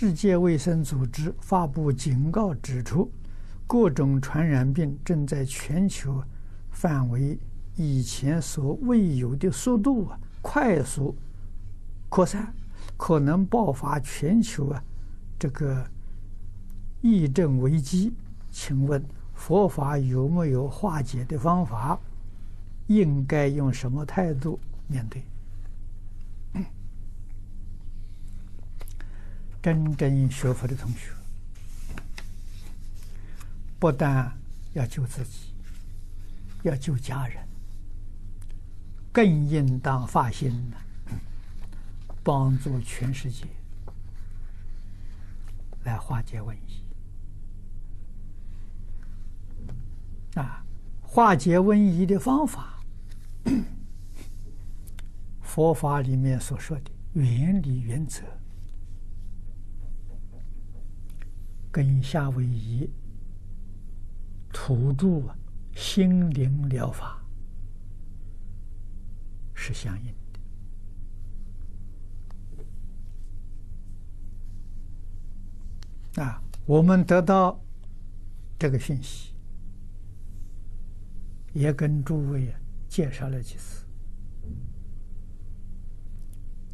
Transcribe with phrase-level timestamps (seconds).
[0.00, 3.10] 世界卫生组织发布警告，指出
[3.66, 6.22] 各种传染病正在全球
[6.70, 7.36] 范围
[7.74, 11.16] 以前所未有的速度啊快速
[12.08, 12.54] 扩散，
[12.96, 14.80] 可能爆发全球啊
[15.36, 15.84] 这个
[17.00, 18.14] 疫症危机。
[18.52, 19.04] 请问
[19.34, 21.98] 佛法有没有化解的方法？
[22.86, 25.20] 应该用什么态度面对？
[29.68, 31.12] 真正学佛的同学，
[33.78, 34.34] 不但
[34.72, 35.52] 要救自己，
[36.62, 37.46] 要救家人，
[39.12, 40.76] 更应当发心呢
[42.24, 43.44] 帮助全世界
[45.84, 46.82] 来化解瘟疫。
[50.38, 50.64] 啊，
[51.02, 52.82] 化解瘟疫的方法，
[55.44, 58.22] 佛法里面所说的原理原则。
[61.78, 62.90] 跟夏威夷
[64.52, 65.22] 土著
[65.76, 67.24] 心灵疗法
[69.54, 70.12] 是相应
[76.16, 76.42] 的啊！
[76.66, 77.62] 我们得到
[78.58, 79.32] 这个讯息，
[81.52, 82.52] 也跟诸位
[82.88, 83.86] 介绍了几次，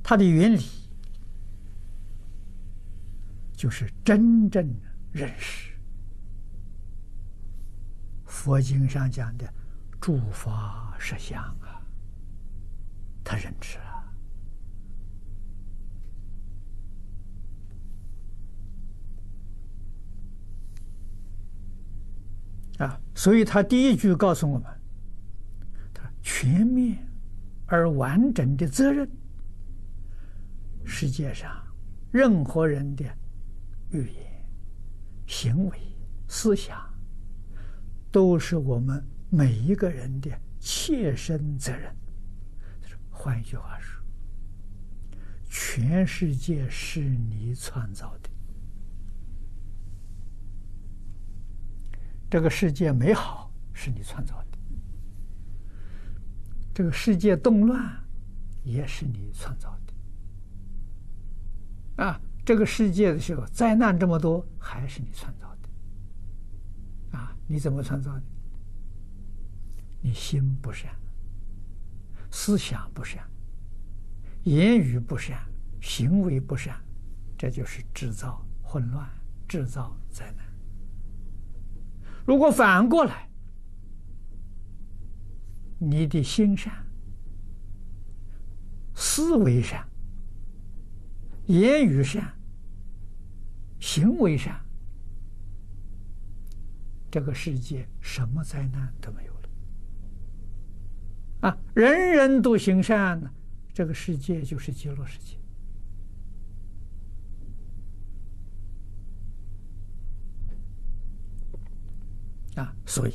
[0.00, 0.62] 它的原理。
[3.52, 5.70] 就是真正的认识
[8.24, 9.52] 佛经上讲的
[10.00, 11.80] 诸法实相啊，
[13.22, 13.92] 他认知啊
[22.78, 24.66] 啊，所以他第一句告诉我们：
[25.92, 26.98] 他全面
[27.66, 29.08] 而完整的责任，
[30.84, 31.50] 世界上
[32.10, 33.04] 任何人的。
[33.90, 34.31] 语言、
[35.26, 35.78] 行为、
[36.28, 36.78] 思想，
[38.10, 41.94] 都是我们每一个人的切身责任。
[43.10, 44.02] 换一句话说，
[45.48, 48.28] 全世界是你创造的，
[52.28, 54.58] 这个世界美好是你创造的，
[56.74, 58.02] 这个世界动乱
[58.64, 59.78] 也是你创造
[61.96, 62.20] 的，啊。
[62.44, 67.36] 这个世界的时候，灾难这么多，还是你创造的啊？
[67.46, 68.22] 你怎么创造的？
[70.00, 70.92] 你心不善，
[72.30, 73.22] 思想不善，
[74.42, 75.38] 言语不善，
[75.80, 76.74] 行为不善，
[77.38, 79.08] 这就是制造混乱，
[79.46, 80.44] 制造灾难。
[82.26, 83.28] 如果反过来，
[85.78, 86.72] 你的心善，
[88.96, 89.88] 思维善。
[91.46, 92.32] 言语善，
[93.80, 94.60] 行为善，
[97.10, 99.48] 这个世界什么灾难都没有了。
[101.40, 103.30] 啊，人人都行善呢，
[103.74, 105.36] 这个世界就是极乐世界。
[112.54, 113.14] 啊，所以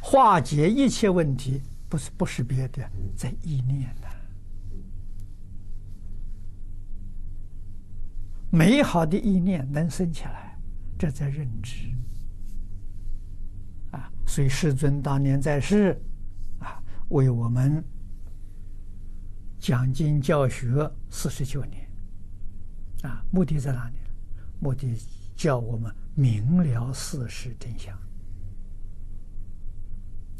[0.00, 4.08] 化解一切问题，不是不是别的，在意念呢。
[8.50, 10.58] 美好的意念能生起来，
[10.98, 11.90] 这在认知
[13.90, 14.10] 啊。
[14.26, 16.00] 所以世尊当年在世
[16.58, 17.84] 啊，为我们
[19.58, 21.88] 讲经教学四十九年
[23.02, 23.96] 啊，目的在哪里？
[24.60, 24.96] 目的
[25.36, 27.96] 叫我们明了事实真相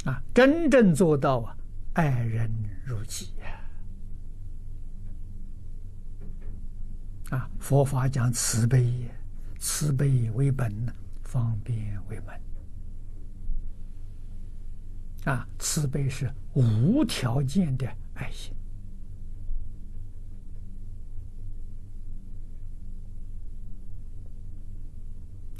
[0.06, 1.56] 啊，真正做到啊，
[1.92, 2.50] 爱人
[2.84, 3.34] 如己
[7.30, 9.10] 啊，佛法讲慈悲，
[9.58, 10.72] 慈悲为本，
[11.22, 12.40] 方便为门。
[15.24, 18.54] 啊，慈悲是无条件的爱心。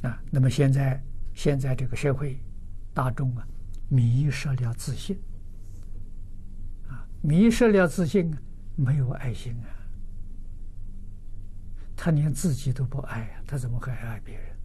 [0.03, 1.05] 啊，那么现在
[1.35, 2.41] 现在这个社会
[2.95, 3.47] 大众啊，
[3.89, 5.21] 迷失了自信。
[6.89, 8.35] 啊，迷失了自信，
[8.75, 9.69] 没有爱心啊。
[12.01, 14.57] 他连自己都不爱呀，他怎么会爱别人？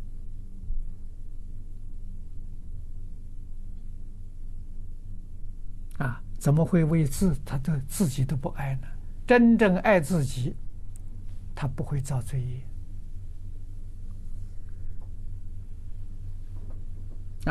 [5.98, 8.88] 啊，怎么会为自他的自己都不爱呢？
[9.26, 10.56] 真正爱自己，
[11.56, 12.64] 他不会造罪业。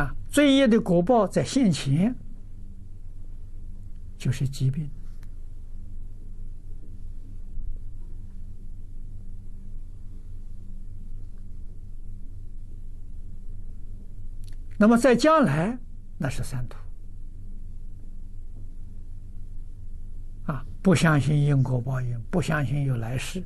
[0.00, 2.14] 啊，罪业的果报在现前，
[4.16, 4.88] 就是疾病。
[14.82, 15.78] 那么在将来，
[16.18, 16.76] 那是三途。
[20.52, 23.44] 啊，不相信因果报应，不相信有来世，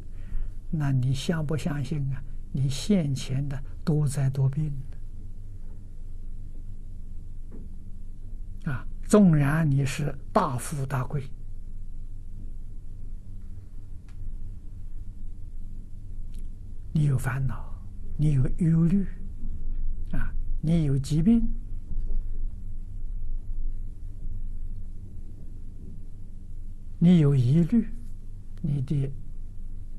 [0.71, 2.25] 那你相不相信啊？
[2.53, 4.73] 你现前的多灾多病
[8.65, 8.82] 啊！
[9.03, 11.23] 纵然你是大富大贵，
[16.94, 17.75] 你有烦恼，
[18.17, 19.06] 你有忧虑，
[20.67, 21.49] 你有疾病，
[26.99, 27.89] 你有疑虑，
[28.63, 29.09] 你的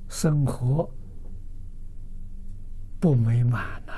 [0.10, 0.94] 生活
[3.00, 3.94] 不美满呐！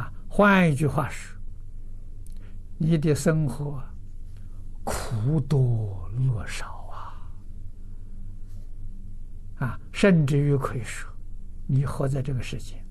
[0.00, 1.38] 啊，换一句话说。
[2.76, 3.80] 你的生活
[4.82, 6.66] 苦多乐少
[9.58, 9.64] 啊！
[9.64, 11.08] 啊，甚至于可以说，
[11.68, 12.84] 你活在这个世界，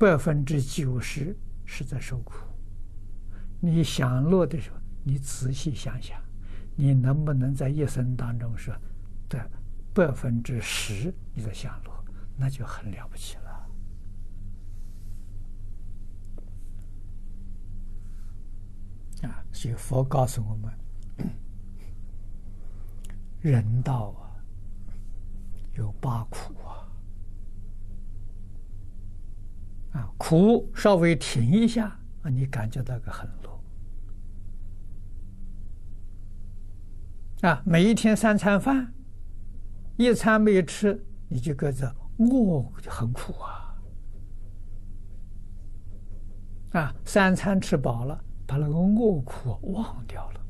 [0.00, 1.36] 百分之九十
[1.66, 2.32] 是在受苦。
[3.60, 6.18] 你享乐的时候，你仔细想想，
[6.74, 8.74] 你能不能在一生当中说，
[9.28, 9.50] 的
[9.92, 12.04] 百分之十你在享乐，
[12.34, 13.50] 那就很了不起了。
[19.28, 20.72] 啊，所以佛告诉我们，
[23.42, 24.32] 人道啊，
[25.74, 26.88] 有八苦啊，
[29.92, 33.60] 啊，苦稍微停一下啊，你感觉到个很乐，
[37.48, 38.92] 啊，每一天三餐饭，
[39.96, 43.74] 一餐没吃，你就觉得饿很苦啊，
[46.72, 48.24] 啊，三餐吃饱了。
[48.50, 50.40] 把那个饿苦忘掉了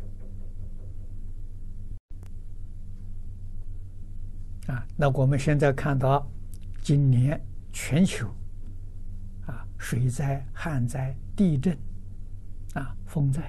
[4.75, 4.86] 啊！
[4.96, 6.26] 那我们现在看到，
[6.81, 7.38] 今年
[7.75, 8.26] 全球，
[9.81, 11.77] 水灾、旱灾、地震
[12.75, 13.43] 啊、风灾，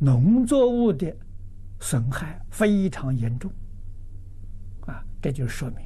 [0.00, 1.14] 农作物的
[1.80, 3.52] 损害非常严重
[4.86, 5.04] 啊！
[5.20, 5.78] 这就说明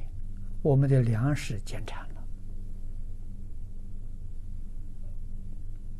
[0.61, 2.23] 我们的粮食减产了。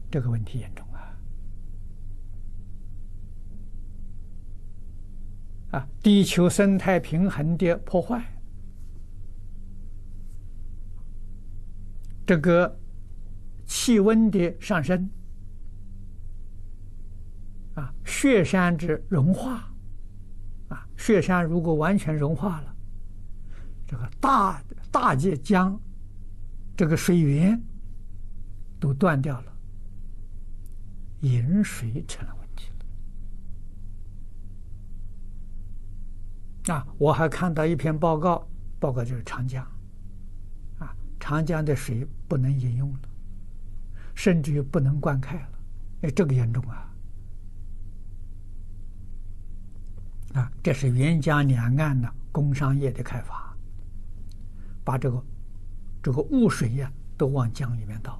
[0.09, 0.99] 这个问题严重啊！
[5.71, 8.30] 啊，地球生态平衡的破坏，
[12.31, 12.79] 这个
[13.65, 15.09] 气温的上升，
[17.73, 19.69] 啊，雪山之融化，
[20.69, 22.73] 啊，雪山如果完全融化了，
[23.85, 25.77] 这个大大界江，
[26.77, 27.61] 这个水源
[28.79, 29.51] 都断掉了。
[31.19, 32.71] 饮水成了问题
[36.69, 36.87] 了啊！
[36.97, 38.47] 我还看到一篇报告，
[38.79, 39.69] 报告就是长江，
[41.21, 42.99] 长江的水不能饮用了，
[44.15, 45.59] 甚至于不能灌溉了，
[46.01, 46.91] 哎，这个严重啊！
[50.33, 53.55] 啊，这是沅江两岸的工商业的开发，
[54.83, 55.23] 把这个
[56.01, 58.19] 这个污水呀都往江里面倒。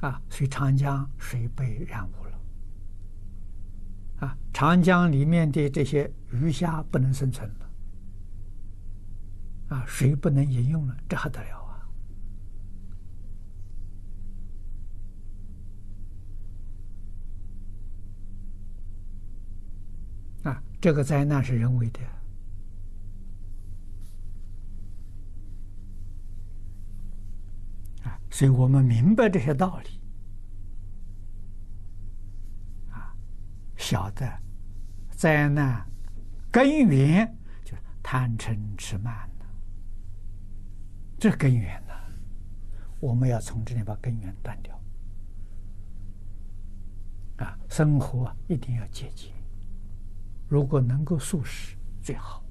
[0.00, 2.40] 啊，所以长江水被染污了。
[4.26, 7.67] 啊，长江里面的这些鱼虾不能生存了。
[9.68, 11.58] 啊，水不能饮用了，这还得了
[20.44, 20.50] 啊！
[20.50, 22.00] 啊，这个灾难是人为的。
[28.30, 30.00] 所以我们明白这些道理，
[32.92, 33.12] 啊，
[33.76, 34.30] 晓得
[35.10, 35.84] 灾难
[36.52, 39.28] 根源就是贪嗔痴慢，
[41.18, 41.92] 这根源呢，
[43.00, 44.80] 我们要从这里把根源断掉，
[47.38, 49.32] 啊，生活一定要节俭，
[50.48, 52.44] 如果能够素食最好。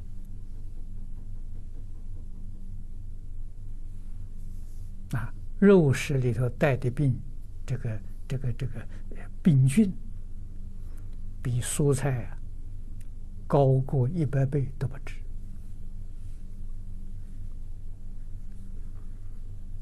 [5.13, 7.17] 啊肉食里头带的病，
[7.65, 8.85] 这个这个这个
[9.41, 9.93] 病菌，
[11.41, 12.37] 比蔬菜啊
[13.47, 15.15] 高过一百倍都不止。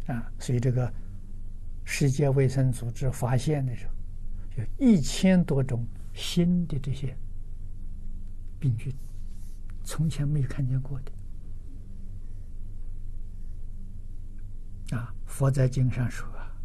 [0.07, 0.31] 啊！
[0.39, 0.93] 所以这个
[1.83, 3.93] 世界卫生组织发现的时候，
[4.57, 7.17] 有一千多种新的这些
[8.59, 8.93] 病菌，
[9.83, 11.12] 从前没有看见过的。
[14.97, 16.55] 啊，佛在经上说啊，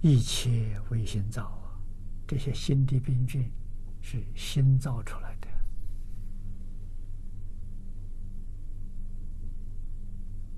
[0.00, 1.78] 一切为心造啊，
[2.26, 3.50] 这些新的病菌
[4.00, 5.48] 是心造出来的。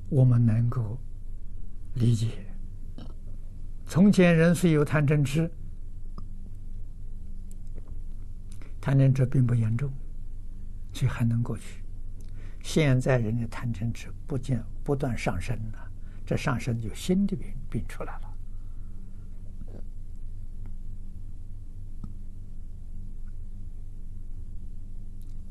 [0.09, 0.99] 我们能够
[1.95, 2.47] 理解。
[3.87, 5.51] 从前人虽有贪嗔痴，
[8.81, 9.93] 贪嗔痴并不严重，
[10.93, 11.83] 所以还能过去。
[12.63, 15.91] 现在人的贪嗔痴不见不断上升了，
[16.25, 18.31] 这上升就新的病病出来了。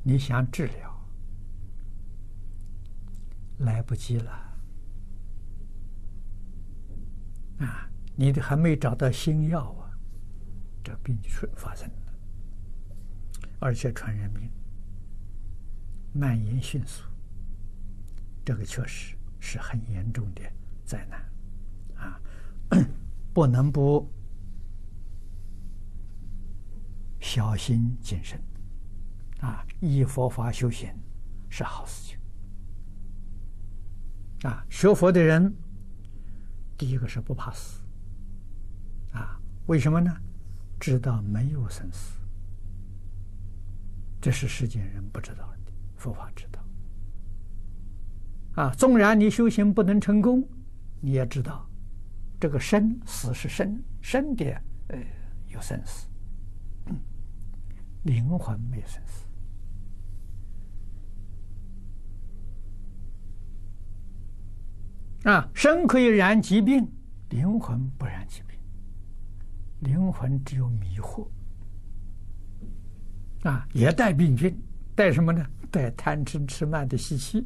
[0.06, 0.93] 你想治疗，
[3.60, 4.32] 来不及了
[7.60, 7.90] 啊！
[8.16, 9.90] 你的还没找到新药啊，
[10.84, 12.14] 这病就发生了，
[13.60, 14.50] 而且传染病
[16.14, 17.04] 蔓延迅速，
[18.46, 20.42] 这个确实是很严重的
[20.84, 21.26] 灾难
[21.96, 22.22] 啊！
[23.34, 24.08] 不能不
[27.20, 28.40] 小心谨慎。
[29.42, 30.90] 啊，依佛法修行
[31.50, 32.18] 是好事情。
[34.44, 35.54] 啊，学佛的人，
[36.78, 37.82] 第一个是不怕死。
[39.14, 40.16] 啊，为什么呢？
[40.80, 42.20] 知道没有生死，
[44.20, 46.62] 这是世间人不知道的，佛法知道。
[48.62, 50.46] 啊，纵然你修行不能成功，
[51.00, 51.66] 你也知道，
[52.38, 54.46] 这个生死是生生的，
[54.90, 55.00] 呃，
[55.48, 56.10] 有生死，
[58.04, 59.26] 灵魂没有生死。
[65.24, 66.86] 啊，身可以染疾病，
[67.30, 68.58] 灵魂不染疾病。
[69.80, 71.28] 灵魂只有迷惑，
[73.44, 74.58] 啊，也带病菌，
[74.96, 75.46] 带什么呢？
[75.72, 77.46] 带贪嗔痴慢的习气。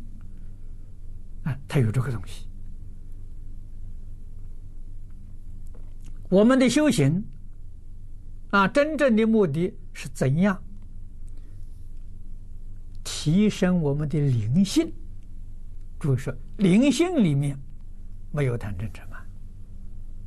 [1.43, 2.47] 啊，它有这个东西。
[6.29, 7.23] 我们的修行，
[8.49, 10.61] 啊，真正的目的是怎样
[13.03, 14.91] 提升我们的灵性？
[15.99, 17.57] 注意说，灵性里面。
[18.31, 19.25] 没有贪嗔痴慢，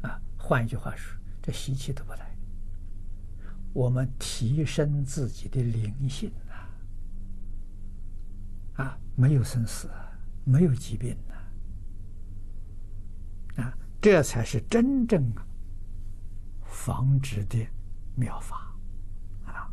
[0.03, 2.31] 啊，换一句话说，这习气都不来。
[3.73, 6.33] 我们提升自己的灵性
[8.77, 9.89] 啊，啊，没有生死，
[10.45, 11.17] 没有疾病
[13.57, 15.33] 啊，啊，这才是真正
[16.65, 17.65] 防止的
[18.17, 18.75] 妙法
[19.45, 19.71] 啊。